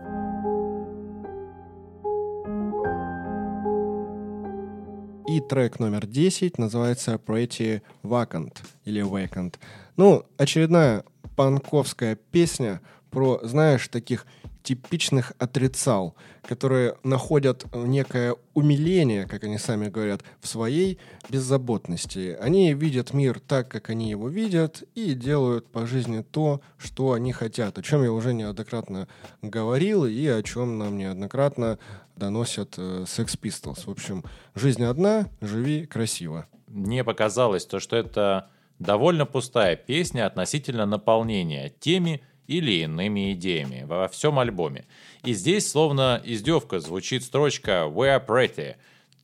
И 5.34 5.40
трек 5.40 5.80
номер 5.80 6.06
10 6.06 6.58
называется 6.58 7.14
Pretty 7.14 7.82
Vacant 8.04 8.56
или 8.84 9.02
Vacant. 9.02 9.56
Ну, 9.96 10.24
очередная 10.36 11.02
панковская 11.34 12.14
песня 12.14 12.80
про, 13.10 13.40
знаешь, 13.42 13.88
таких 13.88 14.26
типичных 14.64 15.34
отрицал, 15.38 16.16
которые 16.42 16.96
находят 17.04 17.66
некое 17.74 18.34
умиление, 18.54 19.26
как 19.26 19.44
они 19.44 19.58
сами 19.58 19.88
говорят, 19.88 20.22
в 20.40 20.48
своей 20.48 20.98
беззаботности. 21.28 22.36
Они 22.40 22.72
видят 22.72 23.12
мир 23.12 23.40
так, 23.40 23.68
как 23.68 23.90
они 23.90 24.10
его 24.10 24.28
видят, 24.28 24.82
и 24.94 25.12
делают 25.14 25.70
по 25.70 25.86
жизни 25.86 26.24
то, 26.28 26.62
что 26.78 27.12
они 27.12 27.32
хотят, 27.32 27.78
о 27.78 27.82
чем 27.82 28.02
я 28.02 28.10
уже 28.10 28.32
неоднократно 28.32 29.06
говорил, 29.42 30.06
и 30.06 30.26
о 30.26 30.42
чем 30.42 30.78
нам 30.78 30.96
неоднократно 30.96 31.78
доносят 32.16 32.74
э, 32.78 33.04
Sex 33.06 33.38
Pistols. 33.38 33.84
В 33.84 33.90
общем, 33.90 34.24
жизнь 34.54 34.84
одна, 34.84 35.28
живи 35.42 35.84
красиво. 35.84 36.46
Мне 36.68 37.04
показалось 37.04 37.66
то, 37.66 37.80
что 37.80 37.96
это 37.96 38.48
довольно 38.78 39.26
пустая 39.26 39.76
песня 39.76 40.26
относительно 40.26 40.86
наполнения 40.86 41.68
теми, 41.80 42.22
или 42.46 42.82
иными 42.82 43.32
идеями 43.32 43.84
во 43.86 44.08
всем 44.08 44.38
альбоме. 44.38 44.86
И 45.22 45.32
здесь 45.32 45.70
словно 45.70 46.20
издевка 46.24 46.80
звучит 46.80 47.24
строчка 47.24 47.86
«We're 47.88 48.24
pretty», 48.24 48.76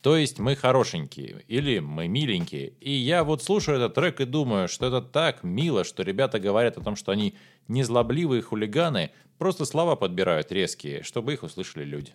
то 0.03 0.17
есть 0.17 0.39
мы 0.39 0.57
хорошенькие 0.57 1.45
или 1.47 1.79
мы 1.79 2.09
миленькие. 2.09 2.73
И 2.81 2.91
я 2.91 3.23
вот 3.23 3.43
слушаю 3.43 3.77
этот 3.77 3.95
трек 3.95 4.21
и 4.21 4.25
думаю, 4.25 4.67
что 4.69 4.87
это 4.87 5.03
так 5.03 5.43
мило, 5.45 5.85
что 5.85 6.03
ребята 6.03 6.39
говорят 6.39 6.79
о 6.79 6.83
том, 6.83 6.97
что 6.97 7.13
они 7.13 7.35
не 7.69 7.83
злобливые 7.83 8.41
хулиганы, 8.41 9.11
просто 9.39 9.67
слова 9.67 9.97
подбирают 9.97 10.53
резкие, 10.53 11.03
чтобы 11.03 11.35
их 11.35 11.43
услышали 11.43 11.85
люди. 11.85 12.13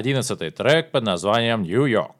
Одиннадцатый 0.00 0.50
трек 0.50 0.92
под 0.92 1.04
названием 1.04 1.62
«Нью-Йорк». 1.62 2.16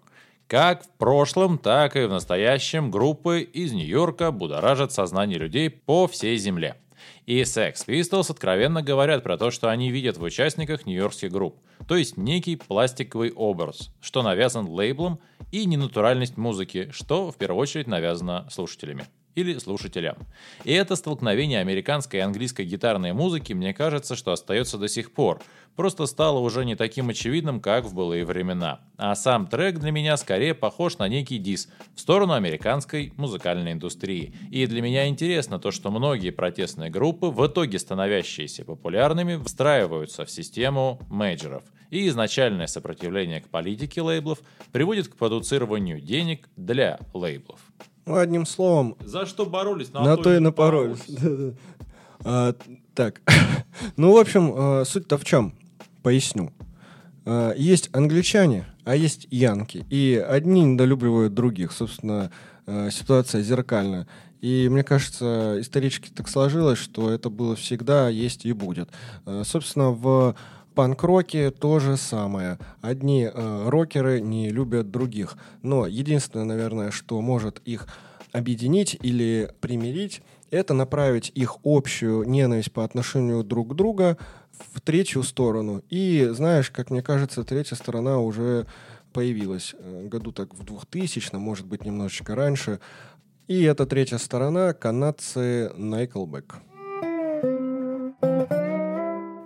Как 0.47 0.85
в 0.85 0.89
прошлом, 0.99 1.57
так 1.57 1.97
и 1.97 2.05
в 2.05 2.11
настоящем 2.11 2.91
группы 2.91 3.41
из 3.41 3.73
Нью-Йорка 3.73 4.33
будоражат 4.33 4.93
сознание 4.93 5.39
людей 5.39 5.71
по 5.71 6.07
всей 6.07 6.37
земле. 6.37 6.77
И 7.25 7.41
Sex 7.41 7.87
Pistols 7.87 8.31
откровенно 8.31 8.83
говорят 8.83 9.23
про 9.23 9.39
то, 9.39 9.51
что 9.51 9.71
они 9.71 9.91
видят 9.91 10.19
в 10.19 10.23
участниках 10.23 10.85
нью-йоркских 10.85 11.33
групп, 11.33 11.57
то 11.89 11.97
есть 11.97 12.19
некий 12.19 12.57
пластиковый 12.57 13.33
образ, 13.33 13.91
что 14.03 14.23
навязан 14.23 14.69
лейблом, 14.69 15.19
и 15.51 15.65
ненатуральность 15.65 16.37
музыки, 16.37 16.91
что 16.93 17.31
в 17.31 17.37
первую 17.39 17.63
очередь 17.63 17.87
навязано 17.87 18.47
слушателями 18.51 19.07
или 19.41 19.59
слушателям. 19.59 20.17
И 20.65 20.73
это 20.73 20.97
столкновение 20.97 21.61
американской 21.61 22.21
и 22.21 22.23
английской 22.23 22.65
гитарной 22.65 23.13
музыки, 23.13 23.53
мне 23.53 23.75
кажется, 23.75 24.17
что 24.17 24.33
остается 24.33 24.79
до 24.79 24.89
сих 24.89 25.13
пор. 25.13 25.41
Просто 25.77 26.07
стало 26.07 26.41
уже 26.41 26.65
не 26.65 26.75
таким 26.75 27.09
очевидным, 27.09 27.61
как 27.61 27.85
в 27.85 27.95
былые 27.95 28.25
времена. 28.25 28.81
А 28.97 29.15
сам 29.15 29.47
трек 29.47 29.79
для 29.79 29.93
меня 29.93 30.17
скорее 30.17 30.55
похож 30.55 30.99
на 30.99 31.09
некий 31.09 31.39
дис 31.39 31.69
в 31.95 32.01
сторону 32.01 32.35
американской 32.35 33.13
музыкальной 33.17 33.73
индустрии. 33.73 34.35
И 34.51 34.67
для 34.67 34.83
меня 34.83 35.09
интересно 35.09 35.59
то, 35.59 35.71
что 35.71 35.91
многие 35.91 36.31
протестные 36.31 36.91
группы, 36.91 37.29
в 37.29 37.47
итоге 37.47 37.79
становящиеся 37.79 38.65
популярными, 38.65 39.43
встраиваются 39.43 40.25
в 40.25 40.31
систему 40.31 41.01
мейджеров. 41.09 41.63
И 41.91 42.07
изначальное 42.09 42.67
сопротивление 42.67 43.41
к 43.41 43.49
политике 43.49 44.03
лейблов 44.03 44.41
приводит 44.73 45.09
к 45.09 45.17
продуцированию 45.17 46.01
денег 46.01 46.49
для 46.57 47.01
лейблов. 47.13 47.61
Ну, 48.11 48.17
одним 48.17 48.47
словом... 48.47 48.97
За 49.05 49.25
что 49.25 49.47
боролись, 49.47 49.93
на, 49.93 50.03
на 50.03 50.17
то 50.17 50.35
и 50.35 50.41
напоролись. 50.41 51.05
а, 52.25 52.55
так, 52.95 53.21
ну, 53.97 54.13
в 54.13 54.19
общем, 54.19 54.53
а, 54.55 54.85
суть-то 54.85 55.17
в 55.17 55.25
чем? 55.25 55.55
Поясню. 56.03 56.53
А, 57.25 57.55
есть 57.55 57.89
англичане, 57.93 58.67
а 58.85 58.97
есть 58.97 59.29
янки. 59.31 59.87
И 59.91 60.23
одни 60.29 60.63
недолюбливают 60.63 61.35
других. 61.35 61.73
Собственно, 61.73 62.33
ситуация 62.91 63.43
зеркальная. 63.43 64.09
И 64.41 64.69
мне 64.71 64.83
кажется, 64.83 65.57
исторически 65.61 66.09
так 66.09 66.29
сложилось, 66.29 66.79
что 66.79 67.11
это 67.11 67.31
было 67.31 67.57
всегда, 67.57 68.09
есть 68.09 68.45
и 68.45 68.53
будет. 68.53 68.89
Собственно, 69.45 69.91
в 69.91 70.35
панк-роке 70.75 71.51
то 71.51 71.79
же 71.79 71.97
самое. 71.97 72.59
Одни 72.81 73.25
э, 73.25 73.69
рокеры 73.69 74.21
не 74.21 74.51
любят 74.51 74.91
других. 74.91 75.37
Но 75.63 75.87
единственное, 75.87 76.45
наверное, 76.45 76.91
что 76.91 77.21
может 77.21 77.61
их 77.65 77.87
объединить 78.33 78.97
или 79.01 79.53
примирить, 79.61 80.23
это 80.51 80.75
направить 80.75 81.31
их 81.35 81.57
общую 81.65 82.29
ненависть 82.29 82.73
по 82.73 82.85
отношению 82.85 83.45
друг 83.45 83.73
к 83.73 83.75
другу 83.75 84.17
в 84.73 84.81
третью 84.81 85.23
сторону. 85.23 85.83
И, 85.91 86.29
знаешь, 86.33 86.71
как 86.71 86.91
мне 86.91 87.03
кажется, 87.03 87.45
третья 87.45 87.77
сторона 87.77 88.19
уже 88.19 88.67
появилась 89.13 89.75
э, 89.79 90.07
году 90.07 90.33
так 90.33 90.55
в 90.55 90.65
2000, 90.65 91.35
может 91.37 91.67
быть, 91.67 91.85
немножечко 91.85 92.35
раньше. 92.35 92.81
И 93.49 93.63
эта 93.63 93.87
третья 93.87 94.19
сторона— 94.19 94.73
канадцы 94.75 95.73
Nickelback. 95.77 96.70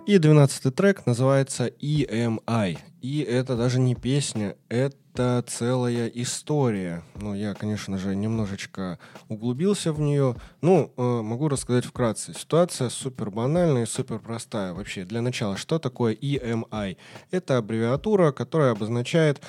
И 0.07 0.19
двенадцатый 0.19 0.71
трек 0.71 1.07
называется 1.07 1.65
EMI. 1.65 2.77
И 3.01 3.21
это 3.21 3.57
даже 3.57 3.79
не 3.79 3.95
песня, 3.95 4.55
это 4.69 5.43
целая 5.47 6.05
история. 6.09 7.03
Ну, 7.15 7.33
я, 7.33 7.55
конечно 7.55 7.97
же, 7.97 8.15
немножечко 8.15 8.99
углубился 9.29 9.91
в 9.91 9.99
нее. 9.99 10.35
Ну, 10.61 10.93
э, 10.95 11.01
могу 11.01 11.49
рассказать 11.49 11.85
вкратце. 11.85 12.35
Ситуация 12.35 12.89
супер 12.89 13.31
банальная 13.31 13.83
и 13.83 13.87
супер 13.87 14.19
простая. 14.19 14.73
Вообще, 14.73 15.05
для 15.05 15.23
начала, 15.23 15.57
что 15.57 15.79
такое 15.79 16.13
EMI? 16.13 16.97
Это 17.31 17.57
аббревиатура, 17.57 18.31
которая 18.31 18.73
обозначает 18.73 19.41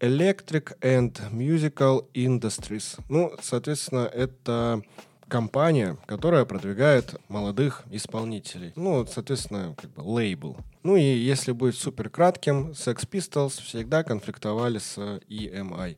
Electric 0.00 0.78
and 0.82 1.16
Musical 1.32 2.04
Industries. 2.12 3.00
Ну, 3.08 3.32
соответственно, 3.40 4.00
это 4.00 4.82
компания, 5.28 5.96
которая 6.06 6.44
продвигает 6.44 7.14
молодых 7.28 7.84
исполнителей. 7.90 8.72
Ну, 8.76 9.06
соответственно, 9.06 9.74
как 9.80 9.90
бы 9.90 10.00
лейбл. 10.00 10.56
Ну 10.82 10.96
и 10.96 11.02
если 11.02 11.52
быть 11.52 11.76
супер 11.76 12.08
кратким, 12.08 12.70
Sex 12.70 13.08
Pistols 13.08 13.62
всегда 13.62 14.02
конфликтовали 14.02 14.78
с 14.78 14.98
EMI. 14.98 15.96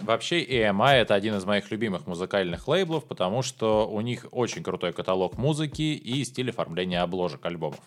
Вообще 0.00 0.44
EMI 0.44 0.94
это 0.94 1.14
один 1.14 1.36
из 1.36 1.44
моих 1.44 1.70
любимых 1.70 2.08
музыкальных 2.08 2.66
лейблов, 2.66 3.04
потому 3.04 3.42
что 3.42 3.88
у 3.88 4.00
них 4.00 4.26
очень 4.32 4.62
крутой 4.64 4.92
каталог 4.92 5.38
музыки 5.38 5.82
и 5.82 6.24
стиль 6.24 6.50
оформления 6.50 7.00
обложек 7.00 7.46
альбомов. 7.46 7.80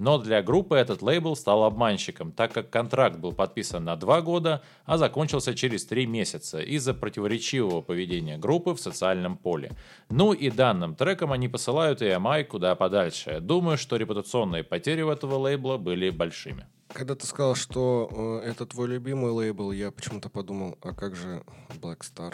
Но 0.00 0.16
для 0.16 0.42
группы 0.42 0.76
этот 0.76 1.02
лейбл 1.02 1.36
стал 1.36 1.62
обманщиком, 1.62 2.32
так 2.32 2.54
как 2.54 2.70
контракт 2.70 3.18
был 3.18 3.32
подписан 3.32 3.84
на 3.84 3.96
два 3.96 4.22
года, 4.22 4.62
а 4.86 4.96
закончился 4.96 5.54
через 5.54 5.84
три 5.84 6.06
месяца 6.06 6.58
из-за 6.58 6.94
противоречивого 6.94 7.82
поведения 7.82 8.38
группы 8.38 8.72
в 8.72 8.80
социальном 8.80 9.36
поле. 9.36 9.72
Ну 10.08 10.32
и 10.32 10.50
данным 10.50 10.94
треком 10.94 11.32
они 11.32 11.48
посылают 11.48 12.00
EMI 12.00 12.44
куда 12.44 12.74
подальше. 12.76 13.40
Думаю, 13.40 13.76
что 13.76 13.96
репутационные 13.96 14.64
потери 14.64 15.02
у 15.02 15.10
этого 15.10 15.34
лейбла 15.34 15.76
были 15.76 16.08
большими. 16.08 16.66
Когда 16.88 17.14
ты 17.14 17.26
сказал, 17.26 17.54
что 17.54 18.40
э, 18.42 18.48
это 18.48 18.64
твой 18.64 18.88
любимый 18.88 19.30
лейбл, 19.32 19.70
я 19.70 19.90
почему-то 19.90 20.30
подумал, 20.30 20.78
а 20.80 20.94
как 20.94 21.14
же 21.14 21.42
Black 21.78 21.98
Star? 22.00 22.32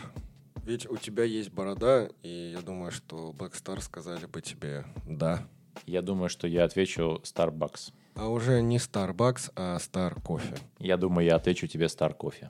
Ведь 0.63 0.89
у 0.89 0.97
тебя 0.97 1.25
есть 1.25 1.51
борода, 1.51 2.09
и 2.23 2.53
я 2.55 2.63
думаю, 2.63 2.93
что 2.93 3.35
Black 3.37 3.55
Star 3.55 3.81
сказали 3.81 4.27
бы 4.27 4.41
тебе 4.41 4.85
«да». 5.05 5.49
Я 5.85 6.03
думаю, 6.03 6.29
что 6.29 6.47
я 6.47 6.65
отвечу 6.65 7.21
Starbucks. 7.23 7.93
А 8.15 8.29
уже 8.29 8.63
не 8.63 8.79
Starbucks, 8.79 9.53
а 9.57 9.77
Star 9.77 10.17
Coffee. 10.23 10.59
Я 10.79 10.97
думаю, 10.97 11.27
я 11.27 11.37
отвечу 11.37 11.67
тебе 11.67 11.87
Star 11.87 12.17
Coffee. 12.17 12.49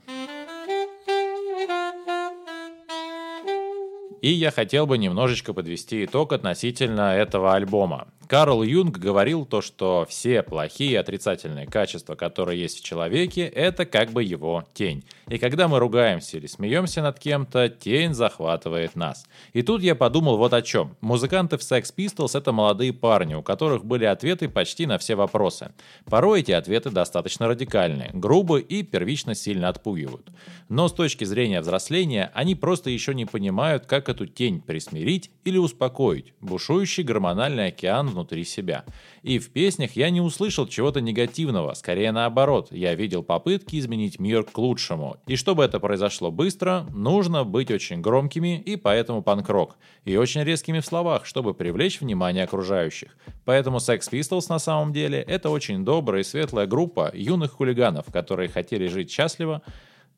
И 4.21 4.31
я 4.31 4.51
хотел 4.51 4.87
бы 4.87 4.97
немножечко 4.97 5.53
подвести 5.53 6.05
итог 6.05 6.33
относительно 6.33 7.15
этого 7.15 7.53
альбома. 7.53 8.07
Карл 8.27 8.61
Юнг 8.61 8.97
говорил 8.97 9.45
то, 9.45 9.61
что 9.61 10.05
все 10.09 10.43
плохие 10.43 10.99
отрицательные 10.99 11.65
качества, 11.65 12.15
которые 12.15 12.59
есть 12.59 12.79
в 12.79 12.83
человеке, 12.83 13.43
это 13.43 13.85
как 13.85 14.11
бы 14.11 14.21
его 14.21 14.65
тень. 14.73 15.05
И 15.29 15.37
когда 15.37 15.69
мы 15.69 15.79
ругаемся 15.79 16.35
или 16.35 16.45
смеемся 16.47 17.01
над 17.01 17.19
кем-то, 17.19 17.69
тень 17.69 18.13
захватывает 18.13 18.95
нас. 18.95 19.25
И 19.53 19.61
тут 19.61 19.81
я 19.81 19.95
подумал 19.95 20.37
вот 20.37 20.53
о 20.53 20.61
чем. 20.61 20.97
Музыканты 20.99 21.57
в 21.57 21.61
Sex 21.61 21.93
Pistols— 21.95 22.31
это 22.37 22.51
молодые 22.51 22.91
парни, 22.91 23.33
у 23.33 23.41
которых 23.41 23.85
были 23.85 24.03
ответы 24.03 24.49
почти 24.49 24.85
на 24.87 24.97
все 24.97 25.15
вопросы. 25.15 25.71
Порой 26.05 26.41
эти 26.41 26.51
ответы 26.51 26.89
достаточно 26.89 27.47
радикальные, 27.47 28.11
грубы 28.13 28.59
и 28.59 28.83
первично 28.83 29.35
сильно 29.35 29.69
отпугивают. 29.69 30.27
Но 30.67 30.89
с 30.89 30.93
точки 30.93 31.23
зрения 31.23 31.61
взросления, 31.61 32.29
они 32.33 32.55
просто 32.55 32.89
еще 32.89 33.15
не 33.15 33.25
понимают, 33.25 33.85
как 33.85 34.09
эту 34.09 34.25
тень 34.25 34.59
присмирить 34.59 35.31
или 35.45 35.57
успокоить, 35.57 36.33
бушующий 36.41 37.03
гормональный 37.03 37.67
океан 37.67 38.16
внутри 38.17 38.43
себя. 38.43 38.83
И 39.21 39.37
в 39.37 39.51
песнях 39.51 39.95
я 39.95 40.09
не 40.09 40.21
услышал 40.21 40.67
чего-то 40.67 41.01
негативного, 41.01 41.73
скорее 41.75 42.11
наоборот, 42.11 42.69
я 42.71 42.95
видел 42.95 43.23
попытки 43.23 43.77
изменить 43.79 44.19
мир 44.19 44.43
к 44.43 44.57
лучшему. 44.57 45.17
И 45.27 45.35
чтобы 45.35 45.63
это 45.63 45.79
произошло 45.79 46.31
быстро, 46.31 46.87
нужно 46.93 47.43
быть 47.43 47.71
очень 47.71 48.01
громкими 48.01 48.59
и 48.59 48.75
поэтому 48.75 49.21
панк-рок, 49.21 49.77
и 50.03 50.17
очень 50.17 50.43
резкими 50.43 50.79
в 50.79 50.85
словах, 50.85 51.25
чтобы 51.25 51.53
привлечь 51.53 52.01
внимание 52.01 52.43
окружающих. 52.43 53.15
Поэтому 53.45 53.77
Sex 53.77 53.99
Pistols 54.11 54.47
на 54.49 54.59
самом 54.59 54.93
деле 54.93 55.19
это 55.19 55.49
очень 55.49 55.85
добрая 55.85 56.21
и 56.21 56.25
светлая 56.25 56.65
группа 56.65 57.11
юных 57.13 57.51
хулиганов, 57.51 58.11
которые 58.11 58.49
хотели 58.49 58.87
жить 58.87 59.11
счастливо 59.11 59.61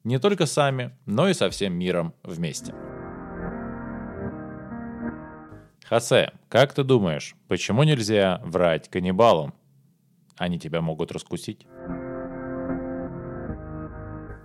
не 0.04 0.20
только 0.20 0.46
сами, 0.46 0.92
но 1.06 1.28
и 1.30 1.34
со 1.34 1.50
всем 1.50 1.74
миром 1.74 2.14
вместе. 2.24 2.74
Хосе, 5.90 6.34
как 6.50 6.74
ты 6.74 6.84
думаешь, 6.84 7.36
почему 7.48 7.82
нельзя 7.82 8.40
врать 8.44 8.90
каннибалам? 8.90 9.56
Они 10.38 10.60
тебя 10.60 10.82
могут 10.82 11.12
раскусить. 11.12 11.66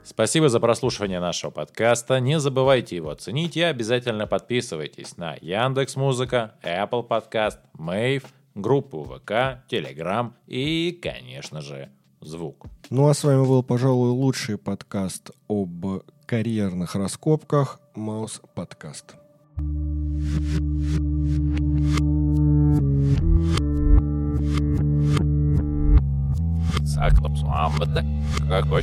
Спасибо 0.02 0.48
за 0.48 0.59
прослушивание 0.59 1.20
нашего 1.20 1.50
подкаста. 1.50 2.18
Не 2.18 2.40
забывайте 2.40 2.96
его 2.96 3.11
оценить 3.11 3.59
и 3.59 3.62
обязательно 3.62 4.26
подписывайтесь 4.26 5.18
на 5.18 5.35
Яндекс 5.42 5.96
Музыка, 5.96 6.54
Apple 6.62 7.07
Podcast, 7.07 7.59
Мэйв, 7.74 8.24
группу 8.54 9.04
ВК, 9.04 9.61
Telegram 9.68 10.33
и, 10.46 10.98
конечно 11.02 11.61
же, 11.61 11.90
звук. 12.22 12.64
Ну 12.88 13.09
а 13.09 13.12
с 13.12 13.22
вами 13.22 13.46
был, 13.46 13.62
пожалуй, 13.62 14.09
лучший 14.09 14.57
подкаст 14.57 15.30
об 15.48 15.85
карьерных 16.24 16.94
раскопках 16.94 17.80
Маус 17.94 18.40
Подкаст. 18.54 19.16
أكثر 27.06 27.34
صعامة 27.34 28.04
أكبر 28.50 28.82